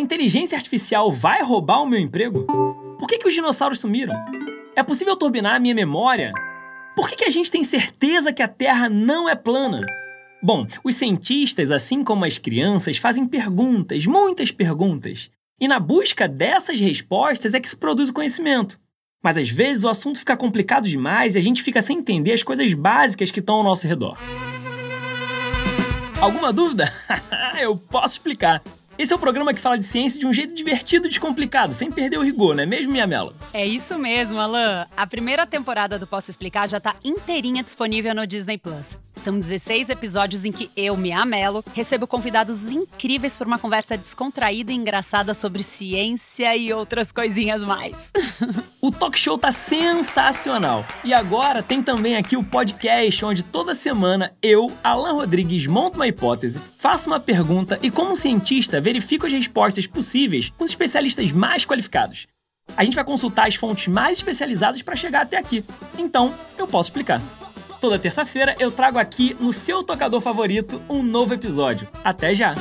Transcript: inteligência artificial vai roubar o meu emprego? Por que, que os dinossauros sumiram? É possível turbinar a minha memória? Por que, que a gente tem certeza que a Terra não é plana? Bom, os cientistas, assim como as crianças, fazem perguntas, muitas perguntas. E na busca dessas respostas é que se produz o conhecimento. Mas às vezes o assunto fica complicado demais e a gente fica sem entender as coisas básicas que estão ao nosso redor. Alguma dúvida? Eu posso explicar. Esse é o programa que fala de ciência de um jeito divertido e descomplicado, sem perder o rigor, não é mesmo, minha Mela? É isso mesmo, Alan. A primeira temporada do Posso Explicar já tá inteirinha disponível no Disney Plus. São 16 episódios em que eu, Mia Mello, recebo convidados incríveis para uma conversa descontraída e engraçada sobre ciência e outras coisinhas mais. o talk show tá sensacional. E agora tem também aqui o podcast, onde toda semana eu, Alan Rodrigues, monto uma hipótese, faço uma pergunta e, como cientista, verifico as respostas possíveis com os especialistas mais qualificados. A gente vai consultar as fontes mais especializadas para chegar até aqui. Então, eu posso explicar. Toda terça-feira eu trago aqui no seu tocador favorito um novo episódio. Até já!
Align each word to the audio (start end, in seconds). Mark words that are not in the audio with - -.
inteligência 0.00 0.56
artificial 0.56 1.12
vai 1.12 1.42
roubar 1.42 1.82
o 1.82 1.86
meu 1.86 1.98
emprego? 1.98 2.44
Por 2.98 3.06
que, 3.06 3.18
que 3.18 3.26
os 3.26 3.32
dinossauros 3.32 3.80
sumiram? 3.80 4.14
É 4.74 4.82
possível 4.82 5.14
turbinar 5.16 5.54
a 5.54 5.60
minha 5.60 5.74
memória? 5.74 6.32
Por 6.96 7.08
que, 7.08 7.16
que 7.16 7.24
a 7.24 7.30
gente 7.30 7.50
tem 7.50 7.62
certeza 7.62 8.32
que 8.32 8.42
a 8.42 8.48
Terra 8.48 8.88
não 8.88 9.28
é 9.28 9.34
plana? 9.34 9.86
Bom, 10.42 10.66
os 10.82 10.94
cientistas, 10.94 11.70
assim 11.70 12.02
como 12.02 12.24
as 12.24 12.38
crianças, 12.38 12.96
fazem 12.96 13.26
perguntas, 13.26 14.06
muitas 14.06 14.50
perguntas. 14.50 15.30
E 15.60 15.68
na 15.68 15.78
busca 15.78 16.26
dessas 16.26 16.80
respostas 16.80 17.54
é 17.54 17.60
que 17.60 17.68
se 17.68 17.76
produz 17.76 18.08
o 18.08 18.14
conhecimento. 18.14 18.80
Mas 19.22 19.36
às 19.36 19.50
vezes 19.50 19.84
o 19.84 19.88
assunto 19.88 20.18
fica 20.18 20.36
complicado 20.36 20.88
demais 20.88 21.34
e 21.34 21.38
a 21.38 21.42
gente 21.42 21.62
fica 21.62 21.82
sem 21.82 21.98
entender 21.98 22.32
as 22.32 22.42
coisas 22.42 22.72
básicas 22.72 23.30
que 23.30 23.40
estão 23.40 23.56
ao 23.56 23.64
nosso 23.64 23.86
redor. 23.86 24.16
Alguma 26.18 26.52
dúvida? 26.52 26.92
Eu 27.60 27.76
posso 27.76 28.14
explicar. 28.14 28.62
Esse 29.00 29.14
é 29.14 29.16
o 29.16 29.18
programa 29.18 29.54
que 29.54 29.60
fala 29.62 29.78
de 29.78 29.84
ciência 29.86 30.20
de 30.20 30.26
um 30.26 30.32
jeito 30.32 30.54
divertido 30.54 31.06
e 31.06 31.08
descomplicado, 31.08 31.72
sem 31.72 31.90
perder 31.90 32.18
o 32.18 32.22
rigor, 32.22 32.54
não 32.54 32.64
é 32.64 32.66
mesmo, 32.66 32.92
minha 32.92 33.06
Mela? 33.06 33.32
É 33.50 33.64
isso 33.64 33.98
mesmo, 33.98 34.38
Alan. 34.38 34.86
A 34.94 35.06
primeira 35.06 35.46
temporada 35.46 35.98
do 35.98 36.06
Posso 36.06 36.30
Explicar 36.30 36.68
já 36.68 36.78
tá 36.78 36.94
inteirinha 37.02 37.62
disponível 37.62 38.14
no 38.14 38.26
Disney 38.26 38.58
Plus. 38.58 38.98
São 39.16 39.40
16 39.40 39.88
episódios 39.88 40.44
em 40.44 40.52
que 40.52 40.70
eu, 40.76 40.98
Mia 40.98 41.24
Mello, 41.24 41.64
recebo 41.72 42.06
convidados 42.06 42.64
incríveis 42.64 43.38
para 43.38 43.46
uma 43.46 43.58
conversa 43.58 43.96
descontraída 43.96 44.70
e 44.70 44.76
engraçada 44.76 45.32
sobre 45.32 45.62
ciência 45.62 46.54
e 46.54 46.70
outras 46.70 47.10
coisinhas 47.10 47.64
mais. 47.64 48.12
o 48.80 48.90
talk 48.90 49.18
show 49.18 49.36
tá 49.36 49.52
sensacional. 49.52 50.84
E 51.04 51.12
agora 51.12 51.62
tem 51.62 51.82
também 51.82 52.16
aqui 52.16 52.36
o 52.36 52.44
podcast, 52.44 53.24
onde 53.24 53.42
toda 53.42 53.74
semana 53.74 54.32
eu, 54.42 54.70
Alan 54.82 55.12
Rodrigues, 55.12 55.66
monto 55.66 55.96
uma 55.96 56.08
hipótese, 56.08 56.60
faço 56.78 57.10
uma 57.10 57.20
pergunta 57.20 57.78
e, 57.82 57.90
como 57.90 58.16
cientista, 58.16 58.80
verifico 58.80 59.26
as 59.26 59.32
respostas 59.32 59.86
possíveis 59.86 60.50
com 60.56 60.64
os 60.64 60.70
especialistas 60.70 61.30
mais 61.32 61.64
qualificados. 61.64 62.26
A 62.76 62.84
gente 62.84 62.94
vai 62.94 63.04
consultar 63.04 63.48
as 63.48 63.56
fontes 63.56 63.88
mais 63.88 64.18
especializadas 64.18 64.80
para 64.80 64.96
chegar 64.96 65.22
até 65.22 65.36
aqui. 65.36 65.64
Então, 65.98 66.34
eu 66.56 66.66
posso 66.66 66.88
explicar. 66.88 67.20
Toda 67.80 67.98
terça-feira 67.98 68.54
eu 68.58 68.70
trago 68.70 68.98
aqui 68.98 69.34
no 69.40 69.52
seu 69.52 69.82
tocador 69.82 70.20
favorito 70.20 70.80
um 70.88 71.02
novo 71.02 71.34
episódio. 71.34 71.88
Até 72.04 72.34
já! 72.34 72.54